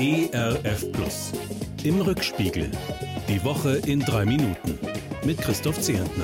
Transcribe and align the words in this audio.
ERF 0.00 0.92
Plus. 0.92 1.32
Im 1.82 2.00
Rückspiegel. 2.00 2.70
Die 3.28 3.42
Woche 3.42 3.78
in 3.84 3.98
drei 3.98 4.24
Minuten. 4.24 4.78
Mit 5.24 5.38
Christoph 5.38 5.80
Zehentner. 5.80 6.22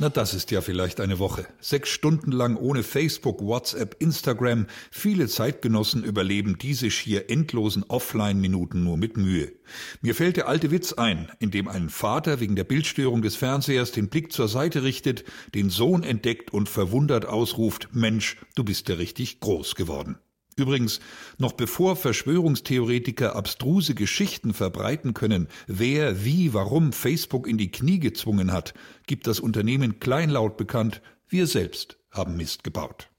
Na, 0.00 0.08
das 0.08 0.34
ist 0.34 0.50
ja 0.50 0.60
vielleicht 0.60 1.00
eine 1.00 1.20
Woche. 1.20 1.46
Sechs 1.60 1.90
Stunden 1.90 2.32
lang 2.32 2.56
ohne 2.56 2.82
Facebook, 2.82 3.40
WhatsApp, 3.40 3.94
Instagram. 4.00 4.66
Viele 4.90 5.28
Zeitgenossen 5.28 6.02
überleben 6.02 6.58
diese 6.58 6.90
schier 6.90 7.30
endlosen 7.30 7.84
Offline-Minuten 7.84 8.82
nur 8.82 8.96
mit 8.96 9.16
Mühe. 9.16 9.52
Mir 10.00 10.16
fällt 10.16 10.36
der 10.36 10.48
alte 10.48 10.72
Witz 10.72 10.92
ein, 10.92 11.30
in 11.38 11.52
dem 11.52 11.68
ein 11.68 11.88
Vater 11.88 12.40
wegen 12.40 12.56
der 12.56 12.64
Bildstörung 12.64 13.22
des 13.22 13.36
Fernsehers 13.36 13.92
den 13.92 14.08
Blick 14.08 14.32
zur 14.32 14.48
Seite 14.48 14.82
richtet, 14.82 15.22
den 15.54 15.70
Sohn 15.70 16.02
entdeckt 16.02 16.52
und 16.52 16.68
verwundert 16.68 17.26
ausruft, 17.26 17.90
Mensch, 17.92 18.38
du 18.56 18.64
bist 18.64 18.88
ja 18.88 18.96
richtig 18.96 19.38
groß 19.38 19.76
geworden. 19.76 20.18
Übrigens, 20.58 21.00
noch 21.36 21.52
bevor 21.52 21.96
Verschwörungstheoretiker 21.96 23.36
abstruse 23.36 23.94
Geschichten 23.94 24.54
verbreiten 24.54 25.12
können, 25.12 25.48
wer, 25.66 26.24
wie, 26.24 26.54
warum 26.54 26.94
Facebook 26.94 27.46
in 27.46 27.58
die 27.58 27.70
Knie 27.70 27.98
gezwungen 27.98 28.52
hat, 28.52 28.72
gibt 29.06 29.26
das 29.26 29.38
Unternehmen 29.38 30.00
kleinlaut 30.00 30.56
bekannt, 30.56 31.02
wir 31.28 31.46
selbst 31.46 31.98
haben 32.10 32.38
Mist 32.38 32.64
gebaut. 32.64 33.10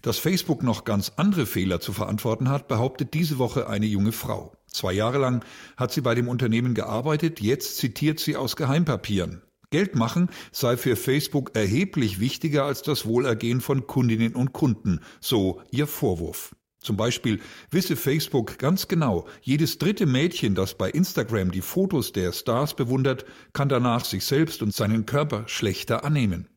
Dass 0.00 0.18
Facebook 0.18 0.62
noch 0.62 0.84
ganz 0.84 1.12
andere 1.16 1.44
Fehler 1.44 1.80
zu 1.80 1.92
verantworten 1.92 2.48
hat, 2.48 2.68
behauptet 2.68 3.12
diese 3.12 3.36
Woche 3.36 3.68
eine 3.68 3.84
junge 3.84 4.12
Frau. 4.12 4.56
Zwei 4.66 4.94
Jahre 4.94 5.18
lang 5.18 5.44
hat 5.76 5.92
sie 5.92 6.00
bei 6.00 6.14
dem 6.14 6.26
Unternehmen 6.26 6.72
gearbeitet, 6.72 7.42
jetzt 7.42 7.76
zitiert 7.76 8.18
sie 8.18 8.36
aus 8.36 8.56
Geheimpapieren. 8.56 9.42
Geld 9.70 9.94
machen 9.94 10.30
sei 10.50 10.76
für 10.76 10.96
Facebook 10.96 11.52
erheblich 11.54 12.18
wichtiger 12.18 12.64
als 12.64 12.82
das 12.82 13.06
Wohlergehen 13.06 13.60
von 13.60 13.86
Kundinnen 13.86 14.34
und 14.34 14.52
Kunden, 14.52 15.00
so 15.20 15.62
ihr 15.70 15.86
Vorwurf. 15.86 16.54
Zum 16.82 16.96
Beispiel 16.96 17.40
wisse 17.70 17.94
Facebook 17.94 18.58
ganz 18.58 18.88
genau, 18.88 19.28
jedes 19.42 19.78
dritte 19.78 20.06
Mädchen, 20.06 20.54
das 20.54 20.74
bei 20.74 20.90
Instagram 20.90 21.50
die 21.50 21.60
Fotos 21.60 22.12
der 22.12 22.32
Stars 22.32 22.74
bewundert, 22.74 23.26
kann 23.52 23.68
danach 23.68 24.04
sich 24.04 24.24
selbst 24.24 24.62
und 24.62 24.74
seinen 24.74 25.06
Körper 25.06 25.46
schlechter 25.46 26.04
annehmen. 26.04 26.48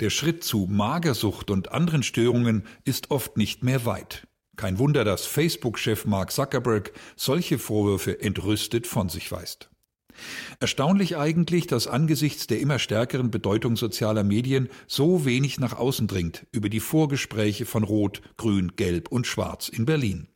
Der 0.00 0.10
Schritt 0.10 0.42
zu 0.42 0.66
Magersucht 0.68 1.50
und 1.50 1.72
anderen 1.72 2.02
Störungen 2.02 2.64
ist 2.84 3.10
oft 3.10 3.36
nicht 3.36 3.62
mehr 3.62 3.84
weit. 3.84 4.26
Kein 4.56 4.78
Wunder, 4.78 5.04
dass 5.04 5.26
Facebook-Chef 5.26 6.06
Mark 6.06 6.32
Zuckerberg 6.32 6.92
solche 7.14 7.58
Vorwürfe 7.58 8.20
entrüstet 8.22 8.86
von 8.86 9.10
sich 9.10 9.30
weist. 9.30 9.70
Erstaunlich 10.60 11.16
eigentlich, 11.16 11.66
dass 11.66 11.86
angesichts 11.86 12.46
der 12.46 12.60
immer 12.60 12.78
stärkeren 12.78 13.30
Bedeutung 13.30 13.76
sozialer 13.76 14.24
Medien 14.24 14.68
so 14.86 15.24
wenig 15.24 15.58
nach 15.58 15.76
außen 15.76 16.06
dringt 16.06 16.46
über 16.52 16.68
die 16.68 16.80
Vorgespräche 16.80 17.66
von 17.66 17.84
Rot, 17.84 18.22
Grün, 18.36 18.72
Gelb 18.76 19.08
und 19.08 19.26
Schwarz 19.26 19.68
in 19.68 19.86
Berlin. 19.86 20.28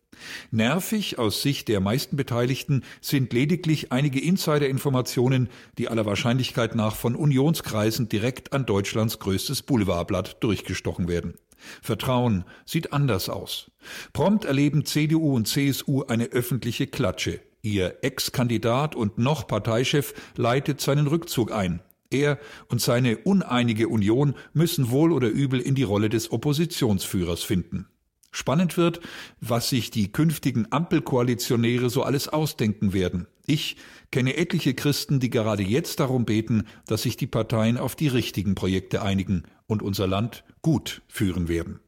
Nervig 0.51 1.19
aus 1.19 1.43
Sicht 1.43 1.69
der 1.69 1.81
meisten 1.81 2.17
Beteiligten 2.17 2.85
sind 3.01 3.33
lediglich 3.33 3.93
einige 3.93 4.21
Insider-Informationen, 4.21 5.49
die 5.79 5.89
aller 5.89 6.07
Wahrscheinlichkeit 6.07 6.75
nach 6.75 6.95
von 6.95 7.15
Unionskreisen 7.15 8.09
direkt 8.09 8.53
an 8.53 8.67
Deutschlands 8.67 9.19
größtes 9.19 9.63
Boulevardblatt 9.63 10.43
durchgestochen 10.43 11.09
werden. 11.09 11.35
Vertrauen 11.83 12.45
sieht 12.65 12.93
anders 12.93 13.29
aus. 13.29 13.71
Prompt 14.13 14.45
erleben 14.45 14.85
CDU 14.85 15.35
und 15.35 15.47
CSU 15.47 16.03
eine 16.05 16.27
öffentliche 16.27 16.87
Klatsche. 16.87 17.41
Ihr 17.63 17.99
Ex-Kandidat 18.03 18.95
und 18.95 19.19
noch 19.19 19.47
Parteichef 19.47 20.15
leitet 20.37 20.81
seinen 20.81 21.07
Rückzug 21.07 21.53
ein. 21.53 21.81
Er 22.11 22.39
und 22.69 22.81
seine 22.81 23.19
uneinige 23.19 23.89
Union 23.89 24.35
müssen 24.53 24.91
wohl 24.91 25.13
oder 25.13 25.29
übel 25.29 25.61
in 25.61 25.75
die 25.75 25.85
Rolle 25.85 26.09
des 26.09 26.33
Oppositionsführers 26.33 27.43
finden. 27.43 27.87
Spannend 28.33 28.77
wird, 28.77 29.01
was 29.41 29.69
sich 29.69 29.91
die 29.91 30.13
künftigen 30.13 30.71
Ampelkoalitionäre 30.71 31.91
so 31.91 32.03
alles 32.03 32.29
ausdenken 32.29 32.93
werden. 32.93 33.27
Ich 33.47 33.77
kenne 34.13 34.37
etliche 34.37 34.75
Christen, 34.75 35.19
die 35.19 35.31
gerade 35.31 35.65
jetzt 35.65 35.99
darum 36.01 36.25
beten, 36.25 36.65
dass 36.87 37.03
sich 37.03 37.17
die 37.17 37.27
Parteien 37.27 37.77
auf 37.77 37.97
die 37.97 38.09
richtigen 38.09 38.55
Projekte 38.55 39.03
einigen 39.03 39.43
und 39.67 39.83
unser 39.83 40.07
Land 40.07 40.45
gut 40.63 41.03
führen 41.09 41.49
werden. 41.49 41.81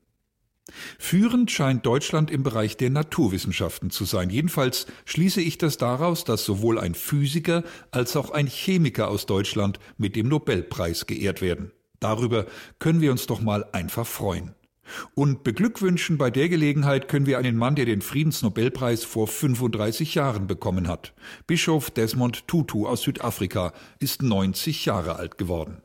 Führend 0.98 1.50
scheint 1.50 1.84
Deutschland 1.84 2.30
im 2.30 2.42
Bereich 2.42 2.76
der 2.76 2.90
Naturwissenschaften 2.90 3.90
zu 3.90 4.04
sein. 4.04 4.30
Jedenfalls 4.30 4.86
schließe 5.04 5.40
ich 5.40 5.58
das 5.58 5.76
daraus, 5.76 6.24
dass 6.24 6.44
sowohl 6.44 6.78
ein 6.78 6.94
Physiker 6.94 7.64
als 7.90 8.16
auch 8.16 8.30
ein 8.30 8.46
Chemiker 8.46 9.08
aus 9.08 9.26
Deutschland 9.26 9.78
mit 9.98 10.16
dem 10.16 10.28
Nobelpreis 10.28 11.06
geehrt 11.06 11.42
werden. 11.42 11.72
Darüber 12.00 12.46
können 12.78 13.00
wir 13.00 13.10
uns 13.10 13.26
doch 13.26 13.40
mal 13.40 13.64
einfach 13.72 14.06
freuen. 14.06 14.54
Und 15.14 15.44
beglückwünschen 15.44 16.18
bei 16.18 16.30
der 16.30 16.48
Gelegenheit 16.48 17.08
können 17.08 17.26
wir 17.26 17.38
einen 17.38 17.56
Mann, 17.56 17.76
der 17.76 17.84
den 17.84 18.02
Friedensnobelpreis 18.02 19.04
vor 19.04 19.28
35 19.28 20.14
Jahren 20.14 20.46
bekommen 20.46 20.88
hat. 20.88 21.14
Bischof 21.46 21.90
Desmond 21.90 22.48
Tutu 22.48 22.86
aus 22.86 23.02
Südafrika 23.02 23.72
ist 24.00 24.22
90 24.22 24.84
Jahre 24.84 25.16
alt 25.16 25.38
geworden. 25.38 25.82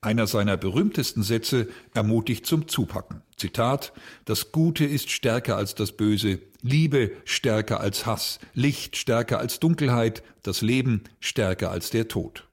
Einer 0.00 0.26
seiner 0.26 0.56
berühmtesten 0.56 1.22
Sätze 1.22 1.68
ermutigt 1.94 2.46
zum 2.46 2.68
Zupacken. 2.68 3.22
Zitat 3.36 3.92
Das 4.24 4.52
Gute 4.52 4.84
ist 4.84 5.10
stärker 5.10 5.56
als 5.56 5.74
das 5.74 5.92
Böse, 5.92 6.40
Liebe 6.62 7.12
stärker 7.24 7.80
als 7.80 8.06
Hass, 8.06 8.38
Licht 8.54 8.96
stärker 8.96 9.38
als 9.38 9.60
Dunkelheit, 9.60 10.22
das 10.42 10.62
Leben 10.62 11.02
stärker 11.20 11.70
als 11.70 11.90
der 11.90 12.08
Tod. 12.08 12.44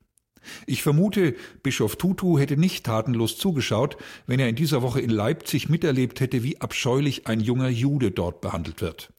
Ich 0.65 0.83
vermute, 0.83 1.35
Bischof 1.63 1.95
Tutu 1.95 2.39
hätte 2.39 2.57
nicht 2.57 2.85
tatenlos 2.85 3.37
zugeschaut, 3.37 3.97
wenn 4.27 4.39
er 4.39 4.49
in 4.49 4.55
dieser 4.55 4.81
Woche 4.81 5.01
in 5.01 5.09
Leipzig 5.09 5.69
miterlebt 5.69 6.19
hätte, 6.19 6.43
wie 6.43 6.59
abscheulich 6.59 7.27
ein 7.27 7.39
junger 7.39 7.69
Jude 7.69 8.11
dort 8.11 8.41
behandelt 8.41 8.81
wird. 8.81 9.11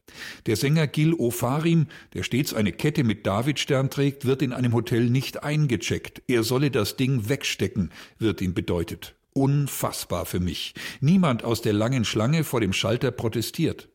Der 0.46 0.56
Sänger 0.56 0.86
Gil 0.86 1.14
Ofarim, 1.14 1.86
der 2.14 2.22
stets 2.22 2.52
eine 2.52 2.72
Kette 2.72 3.04
mit 3.04 3.26
Davidstern 3.26 3.90
trägt, 3.90 4.26
wird 4.26 4.42
in 4.42 4.52
einem 4.52 4.74
Hotel 4.74 5.08
nicht 5.08 5.42
eingecheckt. 5.42 6.22
Er 6.26 6.42
solle 6.42 6.70
das 6.70 6.96
Ding 6.96 7.28
wegstecken, 7.28 7.90
wird 8.18 8.40
ihm 8.40 8.54
bedeutet. 8.54 9.14
Unfassbar 9.34 10.26
für 10.26 10.40
mich. 10.40 10.74
Niemand 11.00 11.44
aus 11.44 11.62
der 11.62 11.72
langen 11.72 12.04
Schlange 12.04 12.44
vor 12.44 12.60
dem 12.60 12.74
Schalter 12.74 13.10
protestiert. 13.10 13.88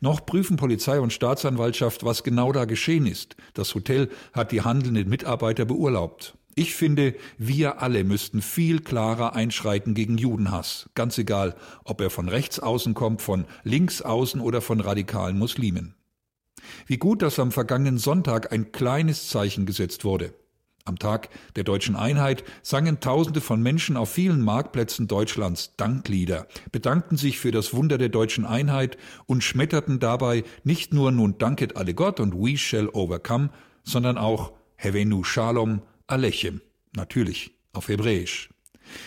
Noch 0.00 0.26
prüfen 0.26 0.56
Polizei 0.56 1.00
und 1.00 1.14
Staatsanwaltschaft, 1.14 2.04
was 2.04 2.22
genau 2.22 2.52
da 2.52 2.66
geschehen 2.66 3.06
ist. 3.06 3.36
Das 3.54 3.74
Hotel 3.74 4.10
hat 4.34 4.52
die 4.52 4.60
handelnden 4.60 5.08
Mitarbeiter 5.08 5.64
beurlaubt. 5.64 6.36
Ich 6.54 6.74
finde, 6.74 7.14
wir 7.38 7.80
alle 7.80 8.04
müssten 8.04 8.42
viel 8.42 8.80
klarer 8.80 9.34
einschreiten 9.34 9.94
gegen 9.94 10.18
Judenhass, 10.18 10.90
ganz 10.94 11.16
egal, 11.16 11.54
ob 11.84 12.00
er 12.02 12.10
von 12.10 12.28
rechts 12.28 12.60
außen 12.60 12.92
kommt, 12.92 13.22
von 13.22 13.46
links 13.64 14.02
außen 14.02 14.40
oder 14.40 14.60
von 14.60 14.80
radikalen 14.80 15.38
Muslimen. 15.38 15.94
Wie 16.86 16.98
gut, 16.98 17.22
dass 17.22 17.38
am 17.38 17.52
vergangenen 17.52 17.96
Sonntag 17.98 18.52
ein 18.52 18.70
kleines 18.70 19.28
Zeichen 19.28 19.64
gesetzt 19.64 20.04
wurde. 20.04 20.34
Am 20.84 20.98
Tag 20.98 21.28
der 21.54 21.64
deutschen 21.64 21.94
Einheit 21.94 22.42
sangen 22.62 23.00
Tausende 23.00 23.40
von 23.40 23.62
Menschen 23.62 23.96
auf 23.96 24.10
vielen 24.10 24.42
Marktplätzen 24.42 25.06
Deutschlands 25.06 25.74
Danklieder, 25.76 26.48
bedankten 26.72 27.16
sich 27.16 27.38
für 27.38 27.52
das 27.52 27.72
Wunder 27.72 27.98
der 27.98 28.08
deutschen 28.08 28.44
Einheit 28.44 28.98
und 29.26 29.44
schmetterten 29.44 30.00
dabei 30.00 30.42
nicht 30.64 30.92
nur 30.92 31.12
Nun 31.12 31.38
danket 31.38 31.76
alle 31.76 31.94
Gott 31.94 32.18
und 32.18 32.34
We 32.34 32.58
shall 32.58 32.88
overcome, 32.88 33.50
sondern 33.84 34.18
auch 34.18 34.52
Hevenu 34.76 35.22
Shalom, 35.22 35.82
Alechem, 36.12 36.60
natürlich 36.94 37.52
auf 37.72 37.88
Hebräisch. 37.88 38.50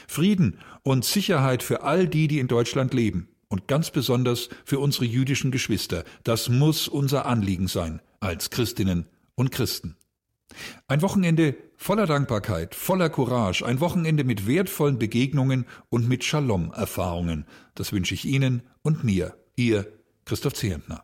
Frieden 0.08 0.60
und 0.82 1.06
Sicherheit 1.06 1.62
für 1.62 1.84
all 1.84 2.08
die, 2.08 2.28
die 2.28 2.40
in 2.40 2.48
Deutschland 2.48 2.96
leben 2.96 3.30
und 3.48 3.68
ganz 3.68 3.92
besonders 3.92 4.50
für 4.66 4.80
unsere 4.80 5.06
jüdischen 5.06 5.52
Geschwister. 5.52 6.04
Das 6.24 6.50
muss 6.50 6.88
unser 6.88 7.28
Anliegen 7.28 7.68
sein 7.68 8.02
als 8.20 8.50
Christinnen 8.50 9.06
und 9.36 9.52
Christen. 9.52 9.96
Ein 10.88 11.04
Wochenende 11.04 11.56
voller 11.78 12.08
Dankbarkeit, 12.08 12.74
voller 12.74 13.10
Courage, 13.10 13.64
ein 13.64 13.82
Wochenende 13.82 14.24
mit 14.24 14.48
wertvollen 14.48 14.98
Begegnungen 14.98 15.66
und 15.90 16.10
mit 16.10 16.24
Shalom-Erfahrungen. 16.24 17.46
Das 17.76 17.92
wünsche 17.92 18.16
ich 18.16 18.26
Ihnen 18.26 18.64
und 18.82 19.04
mir, 19.04 19.38
Ihr 19.56 19.92
Christoph 20.26 20.54
Zehentner. 20.54 21.04